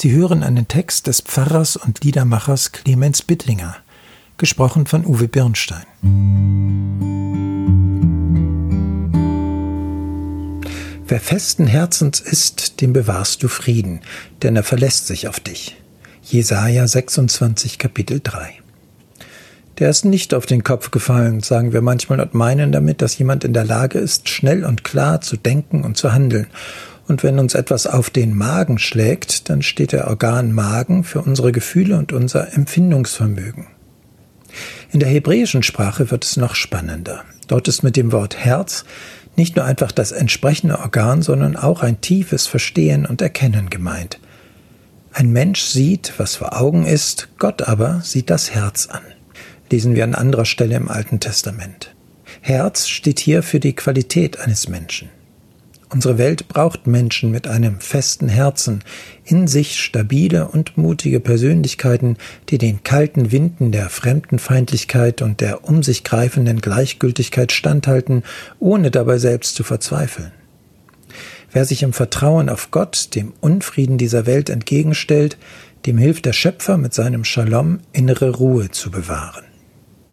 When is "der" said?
19.80-19.90, 23.52-23.64, 29.92-30.06, 35.00-35.08, 63.72-63.90, 65.40-65.64, 76.24-76.32